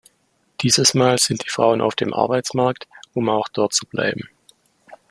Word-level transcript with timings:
Dieses 0.61 0.95
Mal 0.95 1.19
sind 1.19 1.45
die 1.45 1.49
Frauen 1.51 1.79
auf 1.79 1.93
dem 1.93 2.11
Arbeitsmarkt, 2.11 2.87
um 3.13 3.29
auch 3.29 3.49
dort 3.49 3.71
zu 3.71 3.85
bleiben. 3.85 4.27